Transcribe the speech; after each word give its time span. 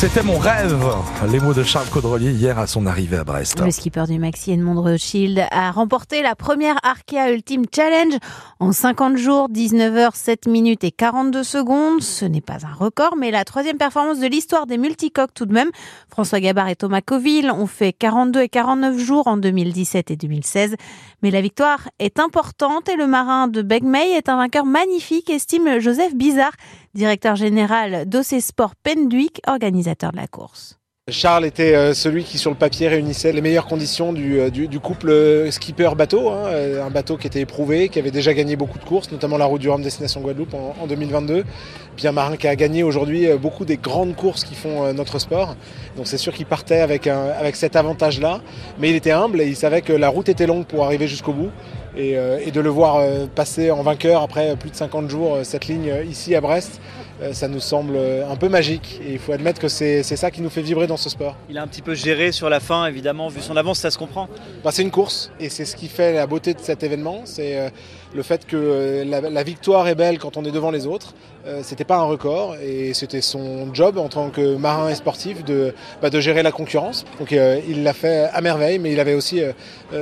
c'était 0.00 0.22
mon 0.22 0.38
rêve. 0.38 0.82
Les 1.30 1.40
mots 1.40 1.52
de 1.52 1.62
Charles 1.62 1.90
Caudrelier 1.90 2.30
hier 2.30 2.58
à 2.58 2.66
son 2.66 2.86
arrivée 2.86 3.18
à 3.18 3.24
Brest. 3.24 3.60
Le 3.60 3.70
skipper 3.70 4.04
du 4.08 4.18
Maxi 4.18 4.50
Edmond 4.50 4.80
Rothschild 4.80 5.46
a 5.50 5.70
remporté 5.72 6.22
la 6.22 6.34
première 6.34 6.76
Arkea 6.82 7.30
Ultimate 7.30 7.68
Challenge 7.74 8.14
en 8.60 8.72
50 8.72 9.18
jours, 9.18 9.50
19 9.50 9.94
h 9.94 10.10
7 10.14 10.46
minutes 10.46 10.84
et 10.84 10.90
42 10.90 11.42
secondes. 11.42 12.00
Ce 12.00 12.24
n'est 12.24 12.40
pas 12.40 12.64
un 12.64 12.72
record, 12.72 13.16
mais 13.18 13.30
la 13.30 13.44
troisième 13.44 13.76
performance 13.76 14.20
de 14.20 14.26
l'histoire 14.26 14.66
des 14.66 14.78
multicoques 14.78 15.34
tout 15.34 15.44
de 15.44 15.52
même. 15.52 15.68
François 16.08 16.40
Gabard 16.40 16.68
et 16.68 16.76
Thomas 16.76 17.02
Coville 17.02 17.50
ont 17.50 17.66
fait 17.66 17.92
42 17.92 18.40
et 18.40 18.48
49 18.48 18.96
jours 18.96 19.26
en 19.26 19.36
2017 19.36 20.12
et 20.12 20.16
2016. 20.16 20.76
Mais 21.22 21.30
la 21.30 21.42
victoire 21.42 21.90
est 21.98 22.18
importante 22.18 22.88
et 22.88 22.96
le 22.96 23.06
marin 23.06 23.48
de 23.48 23.60
Begmey 23.60 24.12
est 24.12 24.30
un 24.30 24.36
vainqueur 24.36 24.64
magnifique, 24.64 25.28
estime 25.28 25.78
Joseph 25.78 26.14
Bizarre, 26.14 26.54
directeur 26.94 27.36
général 27.36 28.08
d'OC 28.08 28.40
Sport 28.40 28.74
Penduic, 28.82 29.40
organisateur 29.46 30.12
de 30.12 30.16
la 30.16 30.26
course. 30.26 30.80
Charles 31.08 31.44
était 31.44 31.74
euh, 31.74 31.94
celui 31.94 32.24
qui 32.24 32.38
sur 32.38 32.50
le 32.50 32.56
papier 32.56 32.88
réunissait 32.88 33.32
les 33.32 33.40
meilleures 33.40 33.66
conditions 33.66 34.12
du, 34.12 34.38
euh, 34.38 34.50
couple 34.82 35.10
euh, 35.10 35.50
skipper-bateau, 35.50 36.30
hein, 36.30 36.50
un 36.84 36.90
bateau 36.90 37.16
qui 37.16 37.26
était 37.26 37.40
éprouvé, 37.40 37.88
qui 37.88 37.98
avait 37.98 38.10
déjà 38.10 38.32
gagné 38.32 38.56
beaucoup 38.56 38.78
de 38.78 38.84
courses, 38.84 39.10
notamment 39.10 39.36
la 39.36 39.46
route 39.46 39.60
du 39.60 39.68
Rhum 39.68 39.82
Destination 39.82 40.20
Guadeloupe 40.20 40.54
en, 40.54 40.86
2022. 40.86 41.44
Puis 41.96 42.06
un 42.06 42.12
marin 42.12 42.36
qui 42.36 42.46
a 42.46 42.56
gagné 42.56 42.82
aujourd'hui 42.82 43.26
beaucoup 43.36 43.64
des 43.64 43.76
grandes 43.76 44.14
courses 44.14 44.44
qui 44.44 44.54
font 44.54 44.92
notre 44.94 45.18
sport. 45.18 45.56
Donc 45.96 46.06
c'est 46.06 46.16
sûr 46.16 46.32
qu'il 46.32 46.46
partait 46.46 46.80
avec, 46.80 47.06
avec 47.06 47.56
cet 47.56 47.76
avantage-là, 47.76 48.40
mais 48.78 48.90
il 48.90 48.96
était 48.96 49.10
humble 49.10 49.40
et 49.40 49.46
il 49.46 49.56
savait 49.56 49.82
que 49.82 49.92
la 49.92 50.08
route 50.08 50.28
était 50.28 50.46
longue 50.46 50.64
pour 50.64 50.84
arriver 50.84 51.08
jusqu'au 51.08 51.32
bout. 51.32 51.50
Et, 51.96 52.12
et, 52.12 52.50
de 52.52 52.60
le 52.60 52.70
voir 52.70 53.04
passer 53.34 53.70
en 53.70 53.82
vainqueur 53.82 54.22
après 54.22 54.54
plus 54.56 54.70
de 54.70 54.76
50 54.76 55.10
jours 55.10 55.38
cette 55.42 55.66
ligne 55.66 55.92
ici 56.08 56.36
à 56.36 56.40
Brest, 56.40 56.80
ça 57.32 57.48
nous 57.48 57.60
semble 57.60 57.96
un 57.96 58.36
peu 58.36 58.48
magique. 58.48 59.00
Et 59.06 59.12
il 59.12 59.18
faut 59.18 59.32
admettre 59.32 59.60
que 59.60 59.68
c'est 59.68 60.02
ça 60.02 60.30
qui 60.30 60.40
nous 60.42 60.50
fait 60.50 60.62
vibrer 60.62 60.86
dans 60.86 60.96
ce 60.96 61.08
sport. 61.08 61.36
Il 61.48 61.58
a 61.58 61.62
un 61.62 61.66
petit 61.66 61.82
peu 61.82 61.94
géré 61.94 62.32
sur 62.32 62.48
la 62.48 62.60
fin, 62.60 62.86
évidemment, 62.86 63.28
vu 63.28 63.40
son 63.40 63.56
avance, 63.56 63.78
ça 63.78 63.90
se 63.90 63.98
comprend. 63.98 64.28
Bah, 64.64 64.70
c'est 64.72 64.82
une 64.82 64.90
course 64.90 65.30
et 65.40 65.48
c'est 65.48 65.64
ce 65.64 65.76
qui 65.76 65.88
fait 65.88 66.12
la 66.12 66.26
beauté 66.26 66.54
de 66.54 66.60
cet 66.60 66.82
événement. 66.82 67.22
C'est 67.24 67.58
euh, 67.58 67.70
le 68.14 68.22
fait 68.22 68.46
que 68.46 68.56
euh, 68.56 69.04
la, 69.04 69.42
victoire 69.42 69.88
est 69.88 69.94
belle 69.94 70.18
quand 70.18 70.36
on 70.36 70.44
est 70.44 70.50
devant 70.50 70.70
les 70.70 70.86
autres. 70.86 71.14
Euh, 71.46 71.60
c'était 71.62 71.84
pas 71.84 71.96
un 71.96 72.02
record 72.02 72.56
et 72.56 72.92
c'était 72.92 73.22
son 73.22 73.72
job 73.72 73.96
en 73.96 74.08
tant 74.08 74.28
que 74.28 74.56
marin 74.56 74.90
et 74.90 74.94
sportif 74.94 75.44
de, 75.44 75.74
bah, 76.02 76.10
de 76.10 76.20
gérer 76.20 76.42
la 76.42 76.52
concurrence. 76.52 77.04
Donc 77.18 77.32
il 77.32 77.82
l'a 77.82 77.92
fait 77.92 78.28
à 78.32 78.40
merveille, 78.40 78.78
mais 78.78 78.92
il 78.92 79.00
avait 79.00 79.14
aussi 79.14 79.40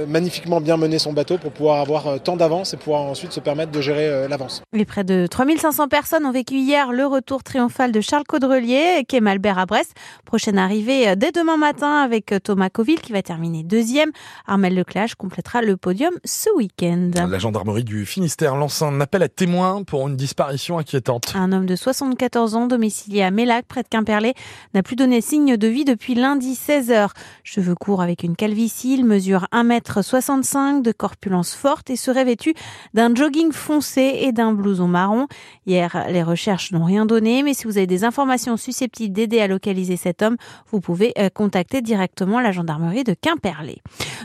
magnifiquement 0.09 0.61
bien 0.61 0.77
mené 0.77 0.99
son 0.99 1.13
bateau 1.13 1.39
pour 1.39 1.53
pouvoir 1.53 1.81
avoir 1.81 2.21
tant 2.21 2.37
d'avance 2.37 2.75
et 2.75 2.77
pouvoir 2.77 3.03
ensuite 3.03 3.33
se 3.33 3.41
permettre 3.41 3.71
de 3.71 3.81
gérer 3.81 4.27
l'avance. 4.29 4.63
Les 4.73 4.85
près 4.85 5.05
de 5.05 5.27
3500 5.27 5.89
personnes 5.89 6.27
ont 6.27 6.33
vécu 6.33 6.57
hier 6.57 6.93
le 6.93 7.07
retour 7.09 7.42
triomphal 7.42 7.92
de 7.92 8.01
Charles 8.01 8.25
Caudrelier, 8.27 9.05
qui 9.09 9.17
est 9.17 9.20
Malbert 9.20 9.59
à 9.59 9.67
Brest. 9.67 9.95
Prochaine 10.25 10.59
arrivée 10.59 11.17
dès 11.17 11.33
demain 11.33 11.56
matin 11.56 12.00
avec 12.03 12.34
Thomas 12.42 12.70
Coville 12.70 13.00
qui 13.00 13.12
va 13.12 13.23
terminer 13.23 13.62
deuxième. 13.62 14.11
Armel 14.47 14.75
Leclage 14.75 15.15
complétera 15.15 15.62
le 15.62 15.77
podium 15.77 16.12
ce 16.25 16.48
week-end. 16.56 17.11
La 17.28 17.39
gendarmerie 17.39 17.84
du 17.84 18.06
Finistère 18.06 18.56
lance 18.56 18.83
un 18.83 19.00
appel 19.00 19.23
à 19.23 19.28
témoins 19.28 19.83
pour 19.83 20.09
une 20.09 20.17
disparition 20.17 20.78
inquiétante. 20.78 21.33
Un 21.34 21.53
homme 21.53 21.67
de 21.67 21.77
74 21.77 22.55
ans 22.55 22.67
domicilié 22.67 23.22
à 23.22 23.31
Mélac, 23.31 23.67
près 23.67 23.83
de 23.83 23.89
Quimperlé, 23.89 24.34
n'a 24.75 24.83
plus 24.83 24.97
donné 24.97 25.20
signe 25.20 25.56
de 25.56 25.69
vie 25.69 25.84
depuis 25.84 26.15
lundi 26.15 26.55
16h. 26.55 27.11
Cheveux 27.45 27.75
courts 27.75 28.03
avec 28.03 28.22
une 28.22 28.37
calvitie, 28.37 28.95
il 28.95 29.05
mesure 29.05 29.47
1m65 29.53 30.83
de 30.83 30.93
corpulence 30.93 31.54
forte 31.54 31.91
et 31.91 31.97
serait 31.97 32.25
vêtu 32.25 32.54
d'un 32.94 33.15
jogging 33.15 33.53
foncé 33.53 34.19
et 34.22 34.33
d'un 34.33 34.53
blouson 34.53 34.88
marron. 34.88 35.27
Hier, 35.66 36.04
les 36.10 36.22
recherches 36.22 36.72
n'ont 36.72 36.84
rien 36.84 36.97
donné, 37.06 37.42
mais 37.42 37.54
si 37.54 37.64
vous 37.64 37.78
avez 37.78 37.86
des 37.86 38.04
informations 38.04 38.56
susceptibles 38.56 39.12
d'aider 39.12 39.41
à 39.41 39.47
localiser 39.47 39.97
cet 39.97 40.22
homme, 40.22 40.36
vous 40.70 40.81
pouvez 40.81 41.12
euh, 41.19 41.28
contacter 41.28 41.82
directement 41.82 42.41
la 42.41 42.53
gendarmerie 42.53 43.04
de 43.04 43.14
Quimperlé. 43.14 43.82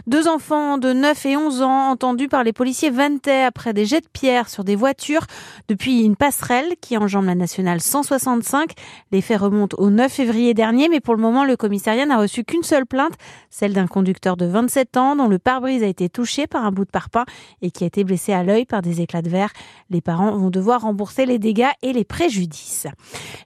Deux 0.07 0.27
enfants 0.27 0.77
de 0.77 0.93
9 0.93 1.25
et 1.25 1.37
11 1.37 1.61
ans 1.61 1.89
entendus 1.91 2.27
par 2.27 2.43
les 2.43 2.53
policiers 2.53 2.89
vantaient 2.89 3.43
après 3.43 3.73
des 3.73 3.85
jets 3.85 4.01
de 4.01 4.07
pierre 4.11 4.49
sur 4.49 4.63
des 4.63 4.75
voitures 4.75 5.25
depuis 5.67 6.03
une 6.03 6.15
passerelle 6.15 6.73
qui 6.81 6.97
enjambe 6.97 7.25
la 7.25 7.35
nationale 7.35 7.81
165. 7.81 8.71
Les 9.11 9.21
faits 9.21 9.39
remontent 9.39 9.77
au 9.79 9.89
9 9.89 10.11
février 10.11 10.53
dernier, 10.53 10.89
mais 10.89 10.99
pour 10.99 11.15
le 11.15 11.21
moment, 11.21 11.45
le 11.45 11.55
commissariat 11.55 12.05
n'a 12.05 12.17
reçu 12.17 12.43
qu'une 12.43 12.63
seule 12.63 12.85
plainte, 12.85 13.13
celle 13.49 13.73
d'un 13.73 13.87
conducteur 13.87 14.37
de 14.37 14.45
27 14.45 14.97
ans 14.97 15.15
dont 15.15 15.27
le 15.27 15.39
pare-brise 15.39 15.83
a 15.83 15.87
été 15.87 16.09
touché 16.09 16.47
par 16.47 16.65
un 16.65 16.71
bout 16.71 16.85
de 16.85 16.91
parpaing 16.91 17.25
et 17.61 17.71
qui 17.71 17.83
a 17.83 17.87
été 17.87 18.03
blessé 18.03 18.33
à 18.33 18.43
l'œil 18.43 18.65
par 18.65 18.81
des 18.81 19.01
éclats 19.01 19.21
de 19.21 19.29
verre. 19.29 19.51
Les 19.89 20.01
parents 20.01 20.35
vont 20.35 20.49
devoir 20.49 20.81
rembourser 20.81 21.25
les 21.25 21.39
dégâts 21.39 21.71
et 21.81 21.93
les 21.93 22.05
préjudices. 22.05 22.62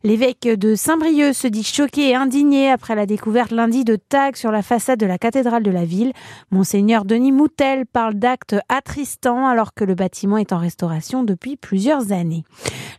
L'évêque 0.03 0.47
de 0.47 0.75
Saint-Brieuc 0.75 1.33
se 1.33 1.47
dit 1.47 1.63
choqué 1.63 2.09
et 2.09 2.15
indigné 2.15 2.69
après 2.69 2.95
la 2.95 3.05
découverte 3.05 3.51
lundi 3.51 3.83
de 3.83 3.95
tags 3.95 4.35
sur 4.35 4.51
la 4.51 4.61
façade 4.61 4.99
de 4.99 5.05
la 5.05 5.17
cathédrale 5.17 5.63
de 5.63 5.71
la 5.71 5.85
ville. 5.85 6.13
Monseigneur 6.51 7.05
Denis 7.05 7.31
Moutel 7.31 7.85
parle 7.85 8.15
d'actes 8.15 8.55
attristants 8.69 9.47
alors 9.47 9.73
que 9.73 9.83
le 9.83 9.95
bâtiment 9.95 10.37
est 10.37 10.53
en 10.53 10.57
restauration 10.57 11.23
depuis 11.23 11.57
plusieurs 11.57 12.11
années. 12.11 12.43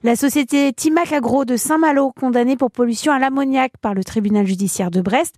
La 0.03 0.17
société 0.17 0.73
Timac 0.73 1.13
Agro 1.13 1.45
de 1.45 1.57
Saint-Malo, 1.57 2.13
condamnée 2.13 2.57
pour 2.57 2.71
pollution 2.71 3.13
à 3.13 3.19
l'ammoniac 3.19 3.73
par 3.81 3.95
le 3.95 4.05
tribunal 4.05 4.47
judiciaire 4.47 4.91
de 4.91 5.01
Brest, 5.01 5.35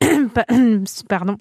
pardon, 1.08 1.36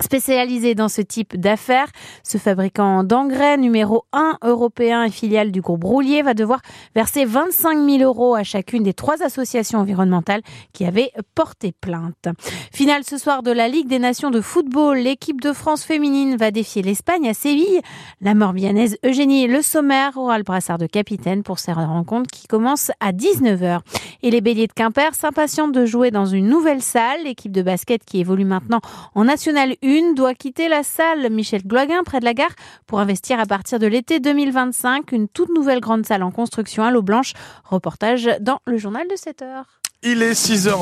Spécialisé 0.00 0.74
dans 0.74 0.88
ce 0.88 1.02
type 1.02 1.36
d'affaires, 1.38 1.86
ce 2.24 2.38
fabricant 2.38 3.04
d'engrais 3.04 3.58
numéro 3.58 4.04
1 4.12 4.38
européen 4.42 5.04
et 5.04 5.10
filiale 5.10 5.52
du 5.52 5.60
groupe 5.60 5.84
Roulier 5.84 6.22
va 6.22 6.32
devoir 6.34 6.60
verser 6.94 7.24
25 7.24 7.78
000 7.88 8.02
euros 8.02 8.34
à 8.34 8.42
chacune 8.42 8.82
des 8.82 8.94
trois 8.94 9.22
associations 9.22 9.78
environnementales 9.78 10.40
qui 10.72 10.86
avaient 10.86 11.12
porté 11.34 11.72
plainte. 11.78 12.26
Finale 12.72 13.04
ce 13.04 13.18
soir 13.18 13.42
de 13.42 13.52
la 13.52 13.68
Ligue 13.68 13.86
des 13.86 13.98
Nations 13.98 14.30
de 14.30 14.40
football, 14.40 14.96
l'équipe 14.96 15.40
de 15.40 15.52
France 15.52 15.84
féminine 15.84 16.36
va 16.36 16.50
défier 16.50 16.82
l'Espagne 16.82 17.28
à 17.28 17.34
Séville. 17.34 17.80
La 18.22 18.34
morbianaise 18.34 18.96
Eugénie 19.04 19.46
Le 19.46 19.60
Sommer 19.62 20.08
aura 20.16 20.38
le 20.38 20.44
brassard 20.44 20.78
de 20.78 20.86
capitaine 20.86 21.42
pour 21.42 21.58
cette 21.58 21.76
rencontre 21.76 22.30
qui 22.30 22.48
commence 22.48 22.90
à 23.00 23.12
19h. 23.12 23.80
Et 24.22 24.30
les 24.30 24.40
béliers 24.40 24.68
de 24.68 24.72
Quimper 24.72 25.14
s'impatientent 25.14 25.72
de 25.72 25.84
jouer 25.84 26.10
dans 26.10 26.26
une 26.26 26.48
nouvelle 26.48 26.82
salle. 26.82 27.24
L'équipe 27.24 27.52
de 27.52 27.62
basket 27.62 28.04
qui 28.04 28.20
évolue 28.20 28.44
maintenant 28.44 28.80
en 29.14 29.24
National 29.24 29.74
1 29.84 29.91
une 29.92 30.14
doit 30.14 30.34
quitter 30.34 30.68
la 30.68 30.82
salle 30.82 31.30
Michel 31.30 31.62
Gloaguin 31.66 32.02
près 32.04 32.18
de 32.18 32.24
la 32.24 32.32
gare 32.32 32.54
pour 32.86 32.98
investir 32.98 33.38
à 33.38 33.44
partir 33.44 33.78
de 33.78 33.86
l'été 33.86 34.20
2025 34.20 35.12
une 35.12 35.28
toute 35.28 35.50
nouvelle 35.50 35.80
grande 35.80 36.06
salle 36.06 36.22
en 36.22 36.30
construction 36.30 36.82
à 36.82 36.90
l'eau 36.90 37.02
blanche. 37.02 37.34
Reportage 37.64 38.30
dans 38.40 38.60
le 38.64 38.78
journal 38.78 39.06
de 39.06 39.16
7 39.16 39.42
heures. 39.42 39.66
Il 40.02 40.22
est 40.22 40.34
6 40.34 40.66
heures. 40.66 40.80